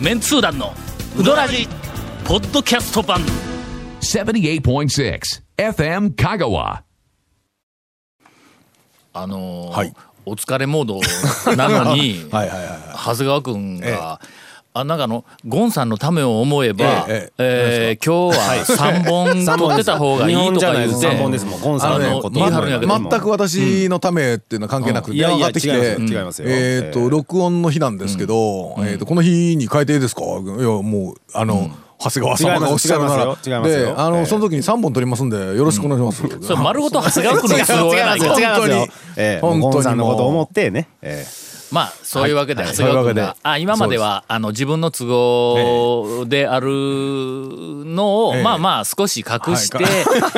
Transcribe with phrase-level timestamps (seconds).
[0.00, 0.72] メンツー団の
[1.18, 1.66] ウドラジ
[2.24, 3.20] ポッドキャスト版
[4.00, 5.20] 78.6
[5.56, 6.82] FM Kagawa.
[9.14, 9.94] あのーはい
[10.28, 11.00] お疲れモー
[11.46, 12.80] ドなのに はいはいはいはい。
[12.98, 14.20] 長谷川君が、
[14.78, 21.60] あなんかあのゴンさんのためを思えば、ええー今日は3本取ってた方がいいとか言うて3本ですもん。
[21.60, 25.96] ゴンさんのこと全く私のためっていうのは関係なく電話かかってきてえっ
[26.92, 38.28] とえー録音の日なんですけどえっとこの日に変えていいですかいやもうあの長谷川様がおっしゃるならであええのその時に3本取りますんでよろしくお願いしますそれ丸ごと長谷川君の都合やないか。
[38.28, 38.86] 本当にえ
[39.16, 40.88] え本当にゴンさんのことを思ってね。
[41.00, 42.72] ええまあそういうわけではい。
[42.72, 43.20] 長谷川君そういうわけで。
[43.20, 48.42] があ今まではあの自分の都合であるのをええ。
[48.42, 49.84] まあまあ少し隠して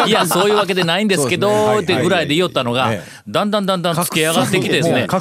[0.06, 0.10] い。
[0.10, 1.68] やそういうわけでないんですけどそうですね。
[1.74, 1.82] はい。
[1.82, 5.06] ってぐらいで言おったのがええだんだんだんだんつけ上がってきてですね。
[5.10, 5.20] 隠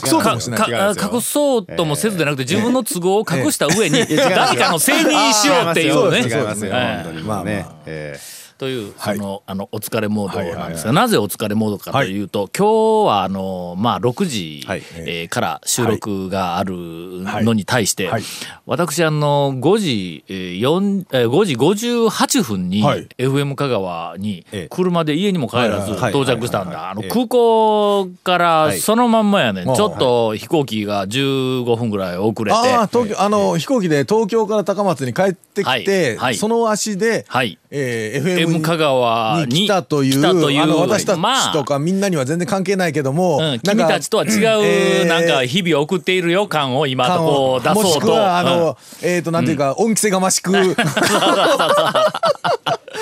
[1.22, 6.22] そうともせずでなくて自分の都合を隠した上に誰かのせいにしようっていうね。
[6.44, 6.66] ます。
[6.66, 6.72] よ。
[6.74, 7.04] ええ。
[7.04, 7.24] 本当に。
[7.24, 7.66] まあまあね。
[7.86, 9.20] ええというそはい。
[9.20, 14.84] のあのお疲れモードなんですがはいなぜお疲れモードかというと今日はあのまあ6時はい。
[14.96, 18.24] えーから収録があるのに対してはい。
[18.66, 23.08] 私あの5時えー4えー5時58分にはい。
[23.18, 24.68] FM 香川にええ。
[24.70, 26.90] 車で家にも帰らずはいはい到着したんだ。
[26.92, 28.80] あの空港からい。
[28.80, 32.58] そのまんまやねちょっと飛行機が15分ぐらい遅れて。
[32.58, 35.84] ああ東京あの飛行機で東京から高松に帰ってきはい。
[35.84, 36.36] てはい。
[36.36, 37.58] その足ではい。
[37.70, 40.34] えー FM 香川にに来たというあ
[40.66, 44.32] の私たまあちとかみんなには全然関係ないけども、うん、なんか君たちとは違う、
[44.64, 47.82] えーなんか日々を送っている予感を今感こをう出そうと。
[47.84, 48.60] もしくはあうん。
[48.60, 50.52] の、えっ、となんていうか、恩着せがましく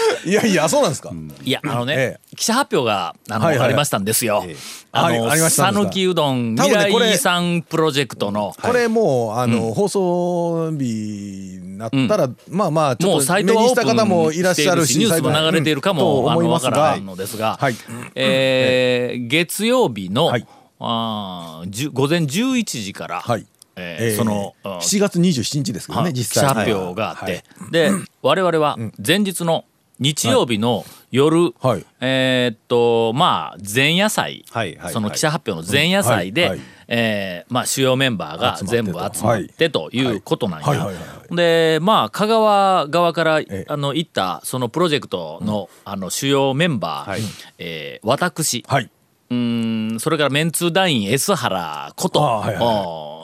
[0.25, 1.11] いやいやそうなんですか、
[1.43, 3.59] いやあのね、え記者発表があの、はいはい。
[3.59, 4.45] はいありましたんですよ。
[4.91, 16.71] あの讃岐うどん多未来遺産プロジェクトの、これもうあの、放送日になったら、まあまあちょっと目にした方もいらっンしゃるししニュースも流れているかうんとも、あ思いのわますが。
[16.71, 17.75] からんのですが、はい。
[18.15, 20.47] えー月曜日の、はい。
[20.79, 21.63] あ
[21.93, 23.45] 午前11時から、はい。
[23.75, 27.71] えーその、うん7月27日ですけどね記実際者発表があって、はい。
[27.71, 27.91] で
[28.21, 29.65] 我々は前日の
[29.99, 31.85] 日曜日の夜、はい。
[32.01, 36.67] えーっとまあ前夜祭、はいはいその記者発表の前夜祭で、うんはいはい。
[36.87, 40.89] えーまあ、主要メンバーが全部集まってということなんや。
[41.31, 47.21] でまあ香川側からえあの行ったそのプロジェクトの,、あの主要メンバー、はい。
[47.57, 48.91] えー私、はい、
[49.31, 52.85] うーんそれからメンツー団員 S 原こと、あはいはいはい。
[52.85, 53.15] お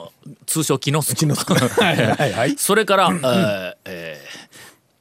[0.46, 1.02] 通称木之
[2.56, 4.41] それから、 えーえー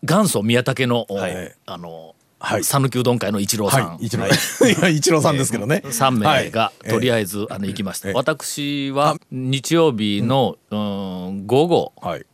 [0.03, 1.55] 元祖宮武の、おはい。
[1.65, 2.63] あのはい。
[2.63, 4.25] 讃岐うどん会の一郎さん、はい一郎、
[4.89, 6.89] 一郎さんですけどね、3名がはい。
[6.89, 11.45] とりあえず、あの行きました、ええ私は日曜日の、うん。
[11.45, 12.25] 午後はい。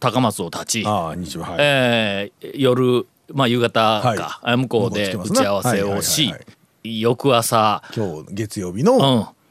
[0.00, 6.46] 高松を立ち、ああ日曜はい、えー夜、まあ、夕方か、は向こうで打ち合わせをし、はいはいは
[6.84, 7.00] い。
[7.00, 9.41] 翌朝、今日月曜日の、うん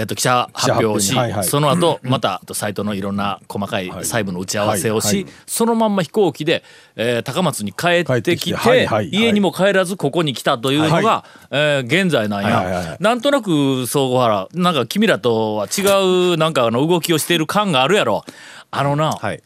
[0.00, 1.44] えっと、記者発表をし、はいはい。
[1.44, 4.04] その後またサイトのいろんな細かいはい。
[4.06, 5.32] 細部の打ち合わせをし、はいはい。
[5.46, 6.64] そのまんま飛行機で、
[6.96, 12.96] えー高松に帰ってきて家にも帰らずここに来たというのが、はえー現在なんや、はいはいはい。
[12.98, 18.24] なんとなく総合原なんか君らとは違うなんかあの動きをしている感があるやろ。
[18.70, 19.42] あのな、はい。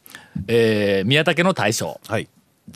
[0.47, 2.29] えー宮武の大将はい。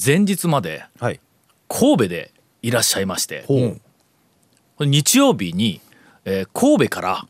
[0.04, 1.20] 前日まではい。
[1.68, 3.44] 神戸でいらっしゃいまして
[4.80, 5.80] 日曜日に、
[6.24, 7.26] えー神戸から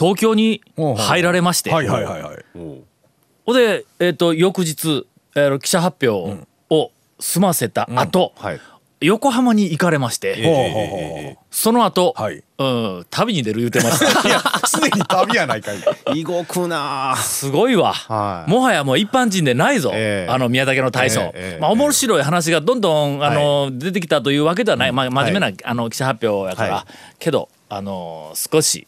[0.00, 0.62] 東京に
[0.96, 2.44] 入られまして、はいはいはいはい。
[2.54, 8.60] ほんで、えー、と翌日、えー記者発表を済ませた後、はい。
[9.02, 12.42] 横浜に行かれまして、ほうほうほうほうその後、はい。
[12.58, 14.06] うん、旅に出る言うてました。
[14.28, 16.24] いやすでに旅やないかい。
[16.24, 17.16] 動くなあ。
[17.16, 18.50] すごいわ、はい。
[18.50, 26.86] もはやもう一般人でないぞ、ええあの宮武の大将、ええええまあ、面白い話がどんどんあの、出てきたというわけではない、まあ、真面目な、あの記者発表やから、は
[27.18, 28.84] けどあの少し、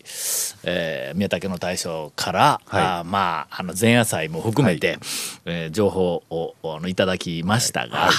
[0.64, 2.82] えー宮武の大将から、はい。
[2.82, 4.98] あまああの前夜祭も含めて、
[5.44, 8.10] えー情報をあのいただきましたが、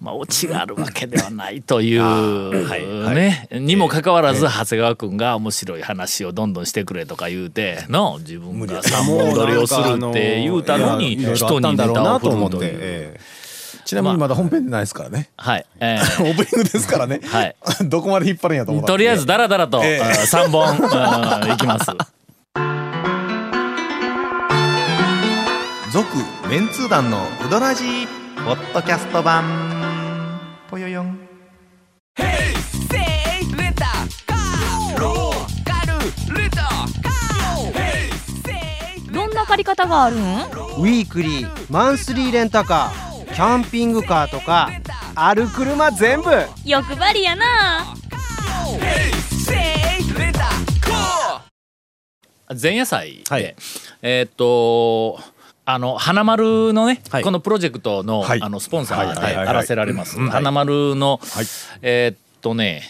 [0.00, 3.14] まあ、オチがあるわけではないという、はい。
[3.14, 12.56] ね、にもかかわらず長谷川君が面白い話をどんどんしてくれとか言うての自分が三本撮りをするって言うたのに人にネタを振なと思って。
[12.56, 13.20] るという。
[13.90, 15.30] えちなみにまだ本編でないですからね。
[15.36, 17.20] はい、え オープニングですからね。
[17.24, 17.56] はい。
[17.82, 21.86] どこまで引っ張るんやと思ったーとりあえずダラダラと、えー三本 うんいきます。
[25.92, 26.06] 続
[26.48, 28.06] メンツー団のウドラジー
[28.44, 29.44] ポッドキャスト版。
[30.70, 31.18] ぽよよん。
[39.12, 40.20] どんな借り方があるん？
[40.20, 40.24] ウ
[40.78, 43.09] ウィークリーマンスリーレンタカー
[43.40, 44.68] キャンピングカーとか
[45.14, 46.28] ある車全部。
[46.66, 47.86] 欲張りやな。
[52.62, 53.56] 前夜祭で、はい。
[54.02, 55.18] えーっと
[55.64, 57.22] あの花丸のね、はい。
[57.22, 58.42] このプロジェクトの,、はい。
[58.42, 59.16] あのスポンサーではい。
[59.16, 59.24] はい。
[59.24, 59.36] はい。
[59.36, 61.18] はいあらせられます、花丸の、
[61.80, 62.82] えーっとね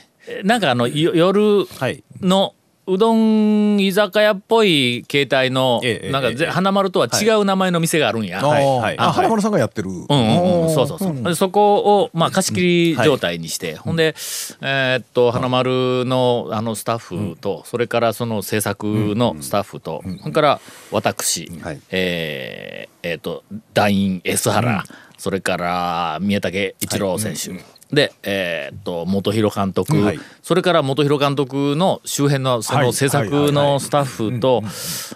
[0.43, 2.03] なんかあのよ夜はい。
[2.23, 2.56] の
[2.95, 6.51] うどん居酒屋っぽい形態の、ええなんかぜ、ええ。
[6.51, 8.41] 花丸とは違う名前の店があるんや。
[8.43, 8.65] あはい。
[8.65, 8.99] ーはい。
[8.99, 9.91] あ花丸さんがやってる。
[9.91, 14.15] うんうんうんうん、そうそうそう、でそこを、まあ、貸し切り状態にして、ほんで、
[14.61, 20.61] えーっと花丸のあのスタッフと、それからその制作のスタッフと、それから
[20.91, 21.81] 私、はい。
[21.91, 24.85] えーえーっと団員 S 原、
[25.17, 27.53] それから宮武一郎選手、
[27.93, 30.21] で、えーっと元弘監督、はい。
[30.43, 32.87] それから元弘監督の周辺のそはい。
[32.87, 34.63] の制作のスタッフと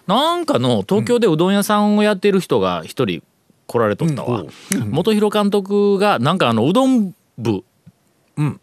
[0.06, 3.22] なんかの東京でうどん屋さんをやっている人が一人
[3.66, 4.44] 来られとったわ、
[4.90, 7.64] 元弘監督がなんかあのうどん部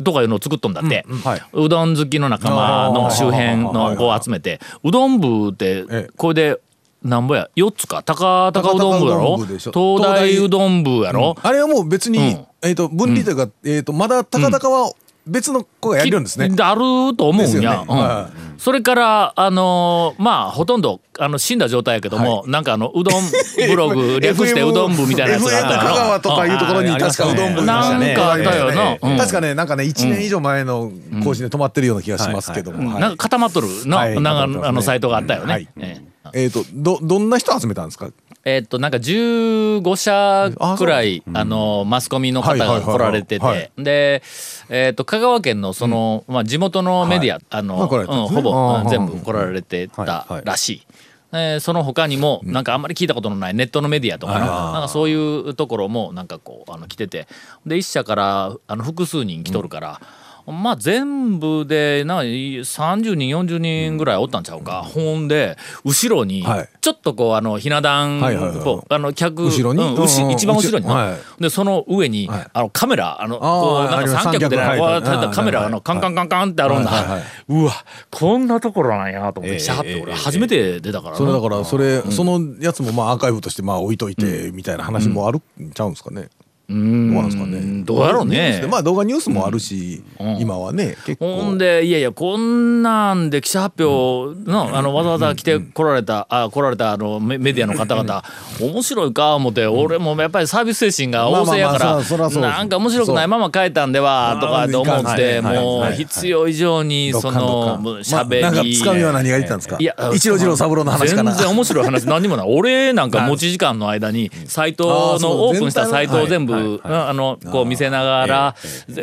[0.04, 1.42] とかいうのを作っとんだって、はい。
[1.54, 4.60] うどん好きの仲間の周辺の子を集めて。
[4.84, 6.10] うどん部ってええ。
[6.18, 6.60] これで
[7.02, 8.04] なんぼや？4つか？
[8.04, 9.38] 高高うどん部やろ？
[9.38, 9.72] 東
[10.02, 14.94] 大うどん部やろ、あれはもう別に、うんえっ、と分離というか、えっ、とまだ高々は
[15.28, 16.50] 別の子がやるんですね。
[16.50, 18.30] きあると思うんや。
[18.58, 23.22] それからあのーまあほとんどあの死んだ状態やけども、なんかあのうどん
[23.68, 25.58] ブログ略してうどん部みたいなやつが。
[25.58, 27.62] あった FM 香や川とかいうところに確かうどん部。
[27.64, 28.98] なんかあったよな。
[29.02, 29.18] うん。
[29.18, 30.92] 確かねなんかね1年以上前の
[31.24, 33.00] 更新で止まってるような気がしますけども。
[33.00, 34.20] なんか固まっとるの、はい。
[34.22, 35.68] なんかあのサイトがあったよね。
[36.34, 38.08] えっ、とどどんな人集めたんですか？
[38.44, 44.24] えーっとなんか15社くらいあのマスコミの方が来られててで
[44.70, 47.88] えーっと香川県のそのまあ地元のメディアあまの
[48.28, 50.88] ほぼ全部来られてたらしい。
[51.34, 54.40] えーその他にもなんかあんまり聞いたことのないネットのメディアとかな
[54.74, 57.28] なんかそういうところもなんかこうあの来てて。
[57.66, 60.02] で一社からあの複数人来とるから。
[60.48, 66.70] まあ全部でな30人40人ぐらいおったんちゃうか、ほんで後ろにはい。
[66.82, 69.84] ちょっとこうあのひな壇あの客後ろに？
[69.84, 70.86] うん一番後ろに
[71.40, 72.48] でその上に、はい。
[72.54, 74.64] あのカメラあのこうなんか三脚でね
[75.34, 76.92] カメラはいあのカンカンカンカンってあるんだ、
[77.48, 77.72] うわ
[78.10, 81.18] こんなところなんやと思ってええ来たはって俺ええ初めて出たからな。
[81.18, 86.30] それだからそれ、そのやつもまあアーカイブとしてまあ置いといてみたいな話もあるんちゃうんですかね。
[86.72, 87.84] どうなんですかね。
[87.84, 88.66] どうやろうね。
[88.70, 90.04] まあ動画ニュースもあるし、
[90.40, 91.42] 今はね結構。
[91.42, 98.24] ほんでいやいやこんなんで記者発表の,、あのわざわざ来て来られた、あ来られたあのメメディアの方々
[98.60, 109.78] 面白いか思って、俺もやっぱりサービス精神が旺盛やから、なんか面白くないまま帰ったんではとかって思って、もう必要以上にそのしゃべり、まあなんかつかみは何が言ってたんですか？
[109.80, 111.32] いや一郎次郎三郎の話かな。
[111.32, 112.48] 全然面白い話何にもない。
[112.50, 118.56] 俺なんか持ち時間の間にサイトのオープンしたサイトを全全部あのこう見せながら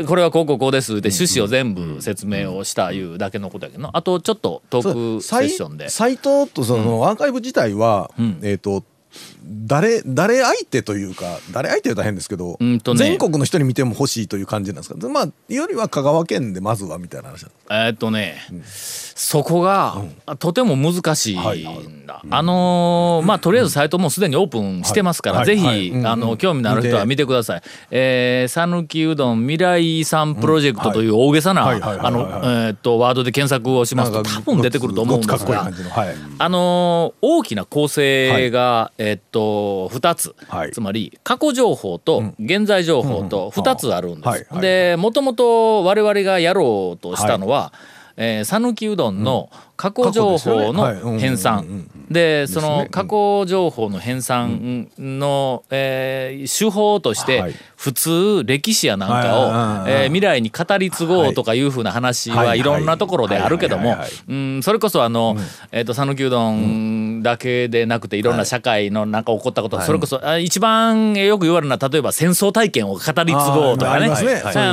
[0.07, 3.91] これはこうこうこうですって趣旨を全部説明をしたいうだけのことやけどな。
[3.93, 5.89] あとちょっとトークセッションで。
[5.89, 8.39] サイトとそのアーカイブ自体は、ん。
[8.43, 8.85] えっ、と
[9.45, 12.99] 誰誰相手というか誰相手は大変ですけど、うんとね。
[12.99, 15.09] 全国の人に見ても欲しいという感じなんですか？
[15.09, 18.37] まあよりは香川県でまずはみたいな話えーっとね、
[19.15, 20.03] そこが、
[20.39, 22.23] とても難しいんだ。
[22.31, 25.47] あのーまあとりあえずサイトもすでにオープンしてますから、はい。
[25.47, 25.91] ぜひ、はい。
[25.91, 26.07] うん。
[26.07, 27.63] あの興味のある人は見てください。
[27.91, 35.71] えー讃岐うどん未来遺産プロジェクトという大げさなワードで検索をしますと多分出てくると思うんですが
[36.39, 40.73] あのー大きな構成が、えっと2つ、はい。
[40.73, 44.61] つまり過去情報と現在情報と2つあるんです。
[44.61, 47.73] でもともと我々がやろうとしたのは
[48.17, 51.85] えー讃岐、うどんの過去情報の編纂。
[52.11, 57.55] でその過去情報の編纂の、えー手法として、はい。
[57.77, 62.63] 普通歴史やなんかを、はいえー未来に語り継ごうとかいうふうな話はいはい。
[62.63, 63.97] ろんなところであるけども
[64.63, 65.37] それこそあの
[65.71, 74.09] えーと讃岐うどんだけでなくていろんな社会のなんか起こったことそれこそあ一番よく言われるのは例えば戦争体験を語り継ごうとかね。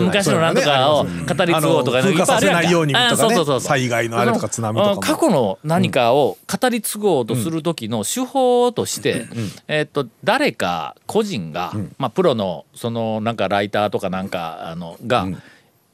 [0.01, 2.71] 昔のなんとかを語り継ごうとかい。
[2.71, 9.25] ようにとかねあーそうそうそうそう災害のあれとか津波とか過去の何かを語り継ごうとする時の手法として、
[9.68, 15.28] えっと誰か個人が、まあプロのそのなんかライターとかなんかあのが、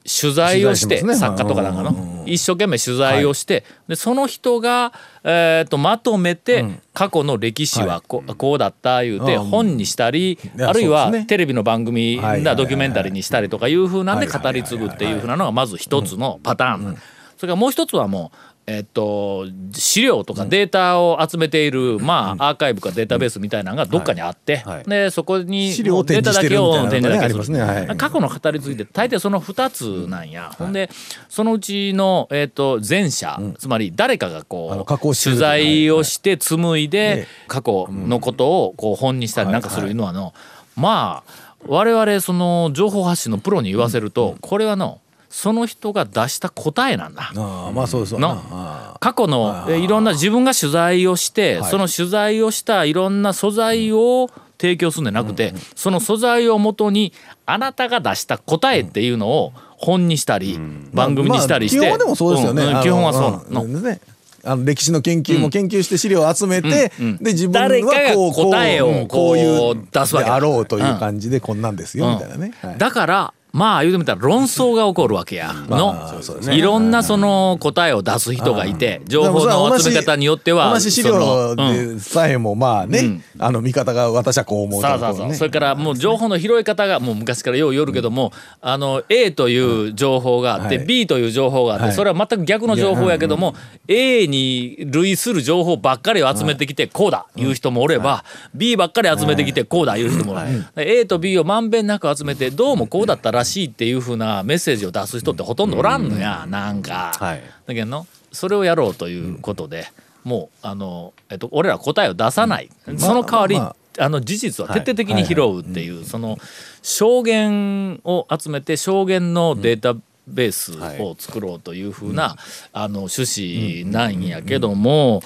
[0.04, 1.16] 取材をして、ね。
[1.16, 1.96] 作家とかなんかうん。
[1.96, 4.94] の一生懸命取材をして、でその人が、
[5.24, 9.44] えー、とまとめて、過去の歴史はこ,、うこうだった言うて、うん。
[9.46, 11.26] 本にしたり、いやあるいはね。
[11.26, 16.98] テレビの番組はいはいはいだドキュメンタリーにしたりとかいうふうなんではい語り継ぐっていうふうなのがまず一つのパターン。
[17.38, 24.84] それからもう一つはもうえっと、資料とかデータを集めている、まあ、アーカイブかデータベースみたいなのがどっかにあって、はい。
[24.84, 26.90] でそこにデータだけをあ
[27.28, 27.60] りますね。
[27.60, 27.98] はい。
[27.98, 30.90] 過去の語り継いで大抵その2つなんや、ほんで
[31.28, 40.34] そのうちの、えっと前者、つまり誰かがあこう取材をして紡いでええ過去のことをこう本にしたりなんかするのはの、
[40.76, 45.00] まあ我々その情報発信のプロに言わせると、これはの
[45.32, 47.32] その人が出した答えなんだ。
[47.36, 48.44] ああまあそうですわなの。
[48.52, 57.14] あ過去のえいろんな自分が取材をして、その取材をしたいろんな素材を提供するんじゃなくて、その素材をもとに
[57.46, 60.60] あなたが出した答えっていうのを本にしたり、
[60.94, 64.00] 番組にしたりして、まあ基本でもそうですよね、基本はそうなの。
[64.44, 72.78] あの歴史の研究も研究して資料を集めて、で自分はこう答えをうんこういう出すわけあろうという感じでこんなんですよ、うんみたいなね、はい。
[72.78, 75.54] だからまあ言うてみたら論争が起こるわけや。
[75.54, 83.24] の、いろんなその答えを出す人がいて情報の集め方によっては同じ資そ料さえもまあね、うん。
[83.40, 88.32] あの見方が私はこう思うとそれからもう情報の拾い方がもう昔からようよるけども、
[88.62, 90.86] あの A という情報があって、はい。
[90.86, 91.94] B という情報があって、はい。
[91.94, 93.56] それは全く逆の情報やけども、
[93.88, 100.42] A に類する情報ばっかりを集めてきてこうだいう人もおれば、B ばっかり集めてきてこうだいう人もおる、
[100.78, 107.14] A と B をまんべんなく集めてどうもこうだったらしいっていうふうなメッセージを出す人ってほとんどおらんのや、なんか。
[107.20, 107.44] はい。
[107.68, 109.88] だけどのそれをやろうということで、
[110.24, 116.38] もうあの、えっと、俺ら答えを出さない、その代わり、まあの事実は徹底的に拾うっていう、その
[116.82, 122.38] 証言を集めて証言のデータベースを作ろうというふうな、
[122.72, 125.22] あの趣旨なんやけども。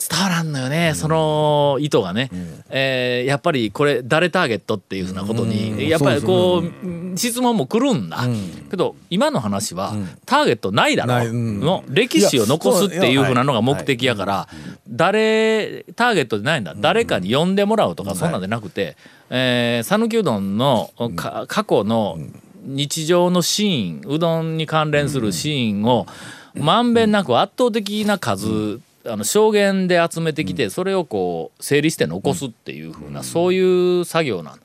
[0.00, 2.30] 伝わらんのよね、その意図がね、
[2.70, 6.86] えーやっぱりこれ誰ターゲットっていうふうなことに、やっぱりこう、
[7.16, 8.18] 質問も来るんだ、
[8.70, 9.94] けど今の話は、
[10.26, 14.48] ターゲットないだろ、の歴史を残すっていうふうなのが目的やから、
[14.88, 18.96] 誰ターゲットでないんだ、誰かに呼んでもらうとかそんなんじゃなくて
[19.30, 22.18] えー讃岐、うどんのか過去の
[22.62, 26.06] 日常のシーンうどんに関連するシーンを
[26.54, 34.62] まんべんなく圧倒的な数あの証言で集めてきてそれをこう整理して残すっていうふうなそういう作業なんうーん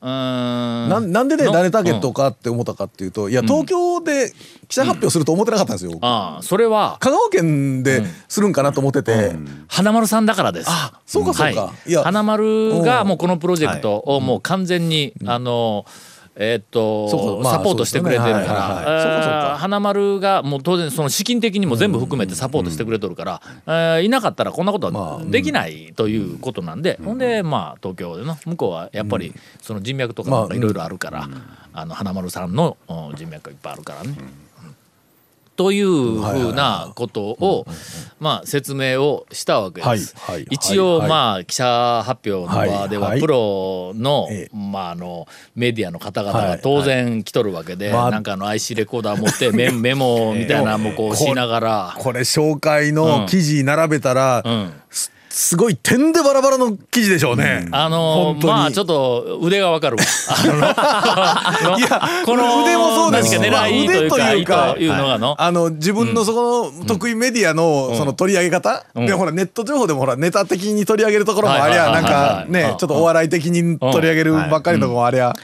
[0.00, 4.32] なんなんでねの誰ターゲットかって思ったかっていうといや東京で
[4.68, 6.96] 記者発表すると思ってなかったんですよ、僕ああそれは。
[7.00, 9.32] 香川県でするんかなと思ってて、
[9.68, 10.66] 花丸さんだからです。
[10.68, 11.60] あそうかそうか。
[11.62, 11.90] はい。
[11.90, 12.02] いや。
[12.02, 15.86] 花丸がもうこのプロジェクトをもう完全に、あの
[16.38, 31.28] えーっと、まあサポートしてくれてるから、かえー花丸がもう当然その資金的にも全部含めてサポートしてくれとるから、えーいなかったらこんなことはできないということなんで、ほんでまあ東京での向こうはやっぱりその人脈とかまあいろいろあるから、
[31.72, 34.16] あの花丸さんのうん人脈がいっぱいあるからね。
[35.56, 37.66] というふうなことを、
[38.20, 40.14] まあ、説明をしたわけです。
[40.16, 41.08] はいはい一応、はい。
[41.08, 44.56] まあ記者発表の場では、プロの,、ええ。
[44.56, 46.48] まあ、あのメディアの方々はい。
[46.50, 51.94] が当然来とるわけで、まあなんかあの IC レコーダー持ってメ メモみたいなのもこうしながら。
[51.98, 54.72] これ紹介の記事並べたら、うん。
[54.90, 57.68] すすごい点でバラバラの記事でしょうね。
[57.70, 58.52] あの本当に。
[58.54, 59.98] まあちょっと腕がわかる。
[59.98, 61.76] わ。
[61.78, 63.38] いや この腕もそうです。
[63.38, 64.76] 何か狙いというかまあ腕というか。
[64.78, 75.34] いうのがの、あの自分のその得意メディアのその取り上げ方、でほらネット情報でもほらネタ的に取り上げるところもありゃなんかねちょっとお笑い的に取り上げるばっかりのとこもありゃ。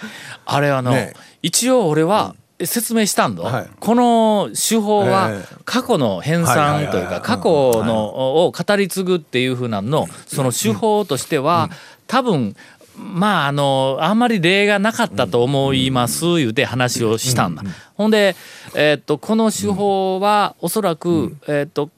[0.46, 1.12] あれはの、ね。
[1.42, 2.34] 一応俺は
[2.66, 3.68] 説明したんだ、はい。
[3.80, 5.56] この手法はええ。
[5.64, 10.06] 過去の編はいはい纂というかはいはい過去のを語り継ぐっていうふうなの？
[10.26, 11.70] その手法としては
[12.06, 12.56] 多分
[12.96, 17.62] まああのあんまり例がなかったと思います言うて話をしたんだ。
[17.94, 18.36] ほんで、
[18.74, 21.90] えーっとこの手法はおそらく、えーっと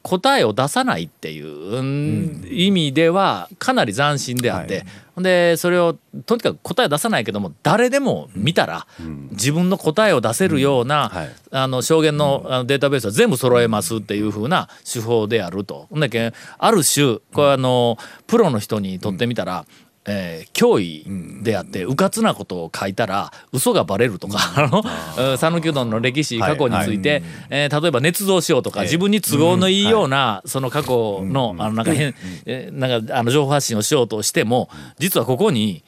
[0.00, 4.86] 答えを出さないっていううん意味ではかなり斬新であって、
[5.18, 5.96] ほんでそれを
[6.26, 8.86] とにかく答え出さないけども誰でも見たら
[9.32, 11.30] 自分の答えを出せるような、はい。
[11.50, 15.88] あの証言のデータベースは全部揃えますっていう風な手法であると。
[15.90, 17.98] ほんだけある種これあの
[18.28, 19.64] プロの人にとってみたら、
[20.08, 24.38] えー脅威であってうかつなことを書いたら嘘がバレるとか
[25.38, 32.14] 讃岐うどんの歴史過去について、えー例えば捏造しようとか自分に都合のいいようなその過去のあのなんか変
[32.46, 35.84] えーなんかあの情報発信をしようとしても実はここに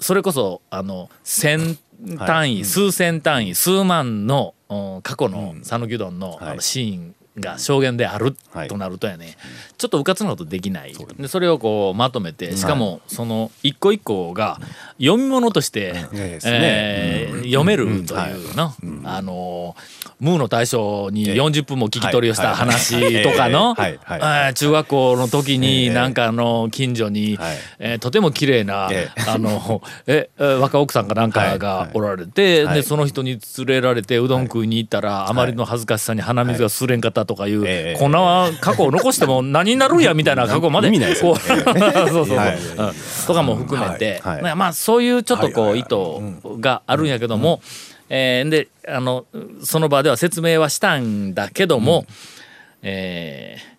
[0.00, 1.78] それこそあの千
[2.26, 9.36] 単位、数千単位数万のうん過去の讃岐うどんのあのシーンが証言であるはいとなるとやね、
[9.78, 10.94] ちょっとうかつなことできない。
[11.18, 14.58] でそれをこうまとめてしかもその一個一個が
[14.98, 16.58] 読み物として、ですね。
[16.62, 19.74] えー読めるというの、あの
[20.20, 23.74] ムーの大将に40分も聞き取りをした話とかの
[24.54, 25.90] 中学校の時にええ。
[25.94, 27.56] なんかあの近所に、はい。
[27.78, 32.74] えーとても綺麗な、えあのええー若奥さんかなんかがおられて、はい。
[32.76, 37.98] でその人に連れられてうどん食いに行ったら、あまりの恥ずかしさに鼻水がすれんかったとかいう、ええ。
[37.98, 40.88] こんな過去を残しても何になるんやみたいな過去まで。
[40.88, 42.56] 意味ないですよこう そうそうそう、はい。
[42.56, 42.92] うん。
[43.26, 44.34] とかも含めて、はい。
[44.34, 44.42] はい。
[44.42, 45.96] まあまあそういうちょっとこう、意図
[46.60, 47.60] があるんやけども、
[48.08, 49.24] えーであの
[49.62, 52.06] その場では説明はしたんだけども、
[52.82, 53.70] えー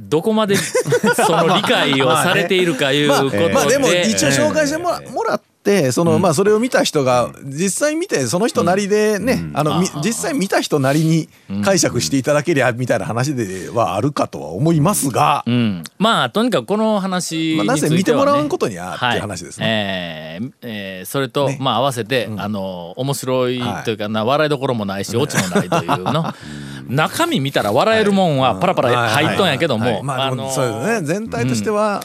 [0.00, 5.57] どこまでその理解をされているかいうまあことで、 まあでも一応紹介してもらもらって
[5.92, 11.28] そのまあそれを見た人が実際見てその人なりでねあのみ実際見た人なりに
[11.64, 17.88] 解釈していただけりゃみたいな話ではあるかとは思いますがうん、まあとにかくこの話にまあついては、ね。
[17.88, 19.66] なぜ見てもらわんことにはっていう話ですね。
[19.66, 26.34] はいえーえーそれと、まあ合わせて、あの面白いはいというかな笑いどころもないしオチもないというの。
[26.88, 31.06] 中身見たら笑えるもんはパラパラ入っとんやけども、まあでもあのそうですね。
[31.06, 32.02] 全体としては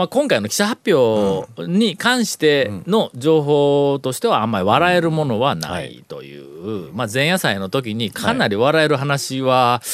[0.00, 9.90] まあ、今回の記者発表に関しての情報としてはあんまり笑えるものはないという、まあ、前夜祭の時にかなり笑える話は、えー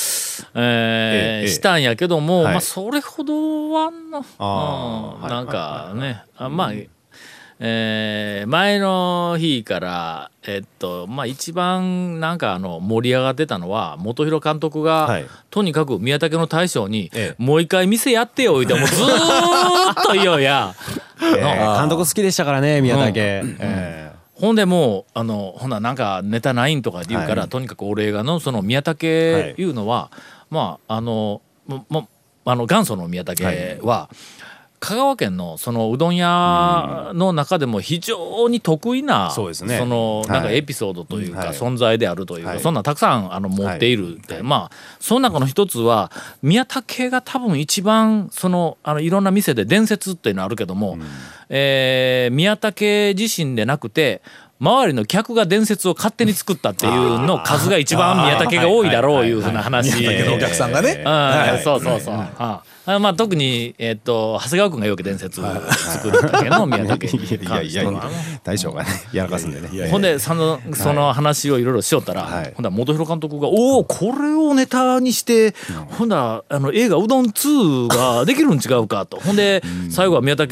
[0.54, 2.52] ええしたんやけども、はい。
[2.52, 6.72] まあ、それほどはな,、んなんかね、あまあ
[7.58, 15.26] えー前の日から、えっとまあ、一番なんかあの盛り上がってたのは本広監督が、はい。
[15.50, 17.42] とにかく宮武の大将に、ええ。
[17.42, 19.06] もう一回店やってよ言うて もうずー
[19.90, 20.74] っと言おうや。
[21.20, 27.50] えー監督好きでしたからね宮武、えほんでもうあのほななんかネタないんとかで言うから、はい。
[27.50, 29.64] とにかく俺映画のその宮武い。
[29.64, 30.10] うのは、
[30.50, 32.08] まああのもも
[32.44, 33.44] あの元祖の宮武
[33.82, 34.08] は、
[34.86, 39.84] 香川県のそのうどん屋の中でも非常に得意な、そうですね。
[39.84, 40.28] のはい。
[40.28, 41.48] なんかエピソードというか、はい。
[41.48, 42.60] 存在であるというか、はい。
[42.60, 50.98] そんなんたくさんあの持っているって、まあその中の一つは宮武が多分一番そのあのいろんな店で伝説っていうのあるけども、
[51.48, 54.22] えー宮武自身でなくて
[54.60, 59.98] 周りの客が伝説を勝手に作ったっていうの数が一番宮武が多いだろういうふうな話。
[59.98, 61.64] 宮武のお客さんがねうん。
[61.64, 62.14] そうそうそう。
[62.38, 68.02] ああまあ特にえっと長谷川君がよく伝説作るんだけど宮武やいやいや
[68.44, 69.88] 大将がねやらかすんでね。
[69.88, 72.52] ほんでそのその話をいろいろしよったら、はい。
[72.54, 75.54] ほんだら本広監督が「おおこれをネタにして、
[75.98, 79.18] ほんだらあの映画「うどん2」ができるん違うかと。
[79.18, 80.46] ほんで最後は宮武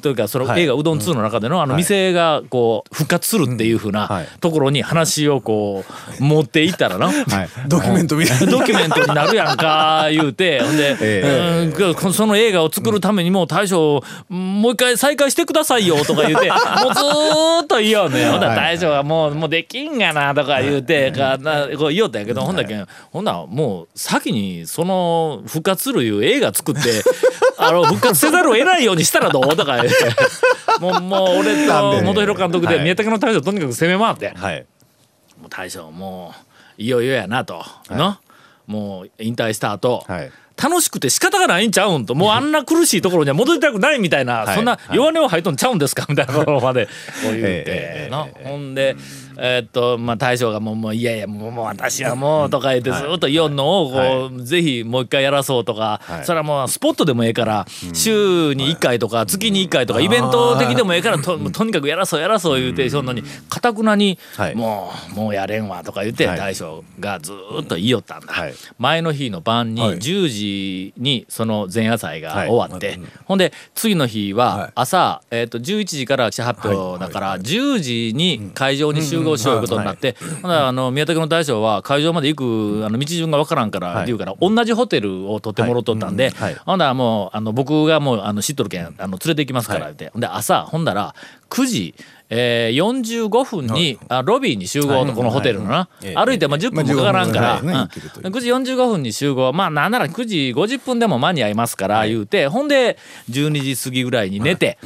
[0.00, 0.62] というかそのはい。
[0.62, 4.26] 映画「うどん2」の中でのあの店がこう復活するっていうふうはない。
[4.40, 5.84] ところに話をこ
[6.20, 7.06] う持っていったらな。
[7.06, 7.48] はい。
[7.68, 8.46] ドキュメントみたいな。
[8.46, 10.60] ドキュメントになるやんか言うて。
[10.60, 16.48] ほんで、えうんその映画を作るためにも大将もう一回再開してくださいよとか言うて
[16.82, 18.06] もうずーっと言いよ。
[18.06, 26.80] うねほんだら大将がもうもうできんがなとか言うてかなこう言おったんやけどほんだけんほんならもう先にその復活するいう映画作って
[27.58, 29.94] あの復活せざるを得ないようにしたらどうとか言うて
[30.80, 34.32] もうもう俺と本広監督ではい宮武の大将とにかく攻め回って。
[34.36, 34.64] はい。
[35.40, 36.34] もう大将も
[36.78, 38.16] ういよいよやなと、の
[38.66, 42.14] もう引退した後、はい楽しくて仕方がないんちゃうんと。
[42.14, 44.56] もうあんな苦しいところには戻りたくないみたいな、はい。
[44.56, 46.06] そんな弱音を吐いとんちゃうんですか？
[46.08, 46.86] みたいなところまで。
[46.86, 46.92] こ
[47.30, 48.10] う言うて
[48.44, 48.96] ほんで
[49.40, 56.24] えーっとまあ大将がもうもういやいやもうもう私はもうとか言ってずっと言おんのをこうぜひもう一回やらそうとかはい。
[56.24, 64.54] それはもうスポットでもええから週に1回とか月に1回とかイベント的でもええからととにかくやらそうやらそう言うてそんなにかたくなにはい。
[64.54, 66.38] もうもうやれんわとか言ってはい。
[66.38, 68.54] 大将がずーっと言いよったんだ、はい。
[68.78, 69.98] 前の日の晩にはい。
[69.98, 72.48] 10時にその前夜祭がはい。
[72.48, 74.48] 終わって、ほんで次の日はい。
[74.58, 84.06] は朝、えー、と11時から記者発表だから10時に会場に集合しよういうことになって、ほんならあの宮武の大将は会場まで行くあの道順が分からんからはい。
[84.06, 86.54] 言うから、同じホテルを取ってもろとったんで、はい。
[86.54, 91.14] ほんならもうあの僕がもうあの知っとるけんあの連れて行きますから言って、ほんで朝ほんだら
[91.50, 91.94] 9時
[92.30, 97.72] えー、45分に、あロビーに集合と、このホテルのな、ええ歩いてまあ10分もかからんから、まあ15分ぐらい。
[97.72, 98.26] ねうん行けるという。
[98.26, 102.98] 9時45分に集合まあなんなら9時50分でも間に合いますから言うて、ほんで
[103.30, 104.78] 12時過ぎぐらいに寝て、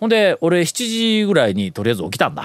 [0.00, 2.44] ほんで俺7時ぐらいにとりあえず起きたんだ。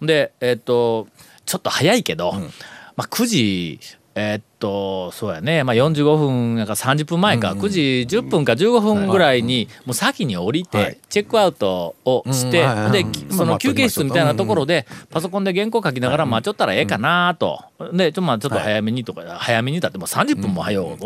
[0.00, 1.08] でえっと
[1.46, 2.32] ちょっと早いけど、
[2.96, 3.80] まあ、9時
[4.14, 20.96] えっとそうやね、まあ、45分やから30分前か、9時10分か15分ぐらいにもう先に降りてチェックアウトをして、でうんその休憩室みたいなところでパソコンで原稿書きながら待ちょったらええかなと、でちょっとまあちょっと早めにとか、早めにだってもう30分も早う、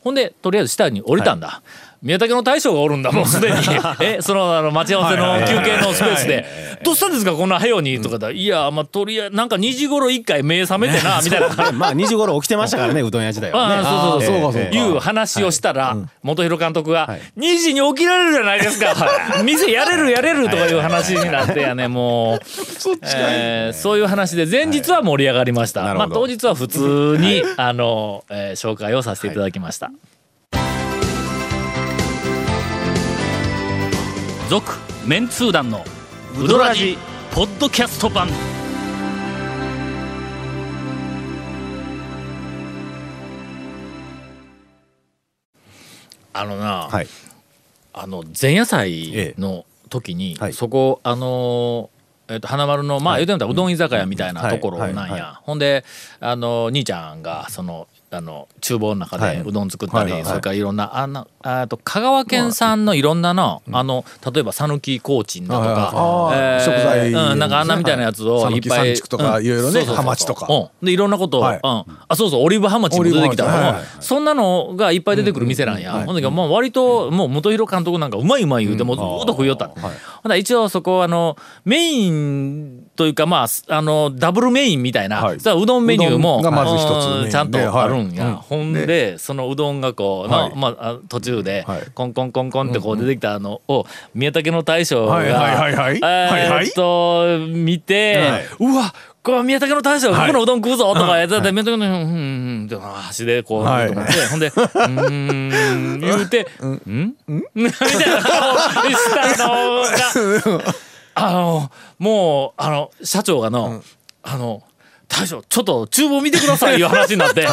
[0.00, 1.62] ほんでとりあえず下に降りたんだ。
[2.02, 3.56] 宮武の大将がおるんだもうすでに。
[4.02, 6.44] えそのあの待ち合わせの休憩のスペースで
[6.82, 11.48] 「どうしたんですかこんな早うに」とかだ「いやまあとりあえずなんか2時頃一回目覚めてな」みたいな。
[11.72, 13.82] まあ2時頃起きてましたからねうどん屋時代はね
[14.22, 14.42] そう。
[14.42, 18.94] そうそういう話をしたら、元弘監督が「2時に起きられるじゃないですか。
[19.44, 22.38] 店やれるやれる」とかいう話になってやねもう、
[23.04, 29.90] えーそういう話で前日は盛り上がりました、まあ、当日は普通に あの、えー紹介をさせていただきました。
[34.48, 34.72] 続、
[35.06, 35.84] メンツー団の
[36.38, 36.98] ウドラジ
[37.34, 38.28] ポッドキャスト版
[46.32, 47.06] あのな、はい。
[47.92, 50.52] あの前夜祭の時に、はい。
[50.52, 55.84] そこあのーえっと花丸のまあ言うてみたらうどん居酒屋みたいなところなんや、ほんで
[56.20, 59.38] あの兄ちゃんがそのあの厨房の中はい。
[59.38, 70.46] でうどん作ったり、それからいろんなあのあと香川県産のいろんなの,、あの例えば讃岐コーチンだとか、えー食材うん、なんかあんなみたいなやつをいっぱいとかいろいろねハマチとか。
[70.48, 71.56] うん、でいろんなことを、はい。
[71.56, 79.90] うん、あそうそうオリーブハマチも出てきたの、はいはいそんなのがいっぱい出てくる店なんや、ほんだけどまあ割ともう元弘監督なんかうまいうまい言うてもうずーっと食いよった、ほんだ
[80.24, 85.36] ら一応そこあのメインというかまあすあのダブルメインみたいな、はい。
[85.36, 88.34] うどんメニューもちゃんとあるんや、はい。
[88.34, 91.82] ほんでそのうどんがこうまああ途中ではい。
[91.94, 96.00] コンコンコンコンってこう出てきたのを宮武の大将が、はいはいはいはい。
[96.00, 96.66] はいはい。
[96.66, 98.44] えーっと見て、はい。
[98.60, 98.92] うわ
[99.22, 103.86] これ宮武の大将がここのうどん食うぞとかやってて、宮武のうんうんうんって箸でこう、はい。
[103.86, 105.00] と思ってほんで「うー
[105.96, 107.14] ん」言うて「うん?」
[107.54, 110.64] みたいな顔したのが
[111.14, 113.82] あのもうあの社長がの、
[114.22, 114.62] あの
[115.08, 117.46] 大将ちょっと厨房見てくださいいう話になって。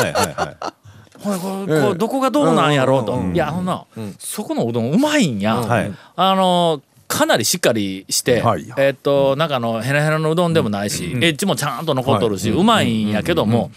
[1.19, 3.85] ほれこれどこがどうなんやろうと、いやあのな、
[4.17, 5.91] そこのうどんうまいんや、はい。
[6.15, 8.65] あのかなりしっかりして、はい。
[8.77, 13.71] えっとなんかあのヘラヘラのうどんでもないし、エッジもちゃんと残っとるし、うまいんやけども、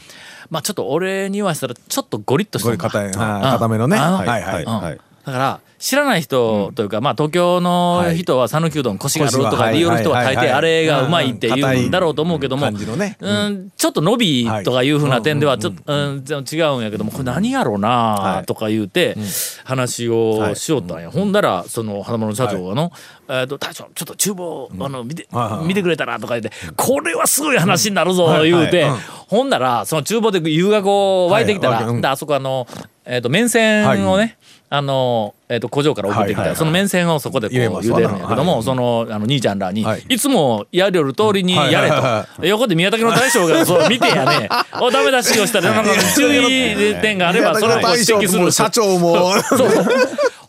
[0.50, 3.96] まあちょっと俺にはしたらちょっとゴリッとしこてるれ硬めのね。
[3.96, 19.16] はいはいだから知らない人というか、まあ東京の人は讃岐うどんコシがあるとか言う人は大抵あれがうまいって言うんだろうと思うけども、うん、ちょっと伸びとかいうふうな点ではちょっと、うん、違うんやけどもこれ何やろうなとか言うて
[19.64, 22.92] 話をしよったんや、ほんだらその花丸の社長がの
[23.28, 25.26] 「えーと大将ちょっと厨房あの見て
[25.66, 28.86] 見てくれたら」とか言って「これはすごい話になるぞ」言うて
[29.26, 32.68] ほんだらその厨房で湯がこう沸いてきたらあそこあの、
[33.04, 34.38] えー、と麺線をね、
[34.74, 38.62] あの、えー、と工場から送ってきた、その麺線をそこでこう茹でるんやけども、はい。
[38.62, 40.04] そのあの兄ちゃんらに、はい。
[40.08, 44.48] い、つもやりよる通りにやれと、横で宮武の大将がそう 見てやね。
[44.80, 48.44] おダメ出しをしたらなんか注意点があればそれを指摘する。
[48.44, 49.32] も社長も。
[49.42, 49.68] そう。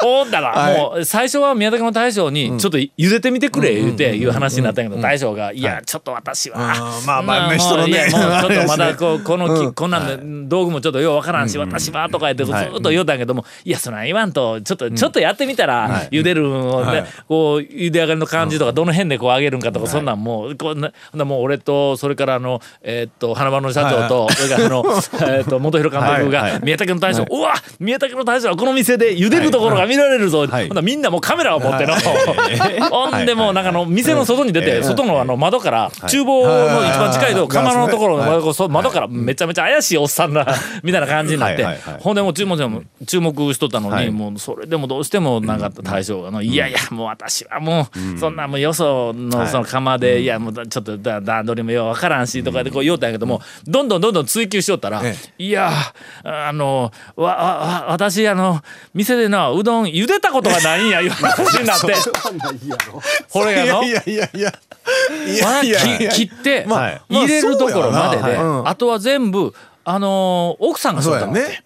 [0.03, 0.77] ほんだら、はい。
[0.77, 5.61] もう最初は宮武の大将にちょっと茹でてみてくれ言うていう話になったんやけど大将が「い。
[5.61, 6.59] やちょっと私は。
[6.59, 7.99] うんまあまあね人のね。
[7.99, 10.17] もうちょっと まだこうこのこんなんで
[10.49, 17.05] 道具もちょっとようわからんし私は」とか言ってずっと言うたんやけども「いやそんなん言わんとちょっとちょっとやってみたら茹でるのではい。
[17.27, 20.91] こう茹で上がりの感じとかどの辺でこう揚げるんかとかそんなんもうこんな
[21.25, 30.69] もう俺とそれからあのえーっと花丸の社長とそれからあの えーっと元弘監督が宮武の大将うわ宮武の大将はこの店で茹でるところが見られるぞはい。
[30.83, 31.93] みんなもうカメラを持っての
[32.89, 40.45] ほんでもうなんかあの店の外に出て外のあの窓から厨房の一番近いとこ釜のところの窓からめちゃめちゃ怪しいおっさんだ
[40.83, 41.65] みたいな感じになって
[41.99, 42.57] ほんでもう注目
[43.05, 44.05] 注目しとったのはい。
[44.05, 45.59] にもうそれでもどうしてもなん。
[45.59, 55.71] か大将がのいやいやもう私はもうそんなもうよそのその釜でいやもうちょっとだ段取りもようわからんしとかでこう言おったんやけどもどんどんどんどん追求しよったらえいや
[56.23, 58.61] あのわわわ私あの
[58.93, 61.93] 店でなうどん茹でたことがないんやいう話になって
[63.29, 64.51] これがのいやいやいや。
[66.11, 69.53] 切ってまあ入れるところまででまあとは全部
[69.85, 71.63] あのー奥さんがそうやね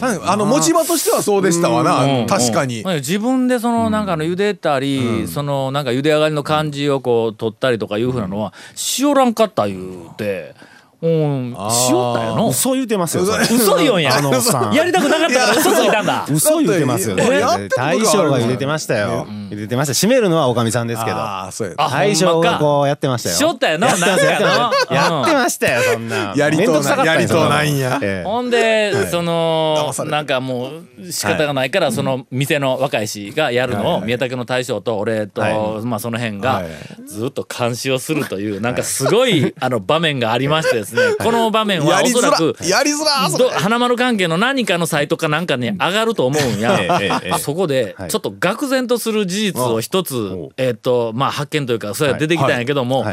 [0.00, 1.82] あの持ち場としてはそうでしたわう
[2.24, 2.26] ん。
[2.26, 2.82] な確かに。
[2.82, 2.94] うん。
[2.96, 10.54] 自分でそのなんかあの茹でたり、そのなんか茹で上がりの感じをこう取ったりとかいうふうなのはしおらんかった言うて。
[10.62, 12.48] うんしよったよの。
[12.48, 12.72] 嘘。
[12.72, 14.16] 言うてますよ嘘言うんや。
[14.16, 14.32] あの
[14.74, 16.26] やりたくなかったから嘘ついたんだ。
[16.30, 17.98] 嘘言うてますよだってやってたことがある。
[18.00, 19.26] 大将が言うてましたよ。
[19.50, 19.94] 言うてました。
[19.94, 21.16] 締めるのはおかみさんですけど。
[21.16, 23.34] ああそうやあ大将がこうやってましたよ。
[23.36, 25.82] しよったよなやってましたよ。
[25.82, 26.34] そんな。
[26.36, 27.98] やりとうないんや。
[28.02, 28.24] ええ。
[28.24, 36.66] ほんで、そのなんかもう仕方がないから、その店の若い氏がやるのを、宮武の大将と俺と、はまあその辺がはい。
[37.06, 43.44] ずっと監視をするというなんかすごい あの場面がありましてですね、 この場面はおそらくらやりづらそれ。
[43.44, 47.00] ど花丸関係の何かのサイトかなんかに上がると思うんや、
[47.38, 48.10] そこではい。
[48.10, 53.04] ちょっと愕然とする事実を一つ、おえっ、とまあ発見というかそれが出てきたんやけども、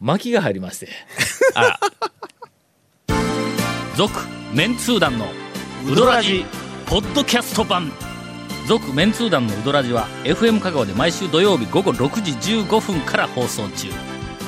[0.00, 0.88] 巻きが入りまして。
[3.96, 4.18] 続
[4.52, 5.26] メンツー団の
[5.86, 6.44] ウドラジ
[6.86, 7.92] ポッドキャスト版。
[8.66, 13.88] 続メンツー団のウドラジは FM 香川で毎週土曜日午後6時15分から放送中